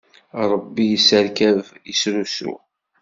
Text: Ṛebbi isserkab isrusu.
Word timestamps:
Ṛebbi 0.51 0.85
isserkab 0.95 1.61
isrusu. 1.93 2.53